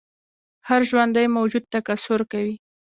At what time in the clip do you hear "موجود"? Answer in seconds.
1.35-1.63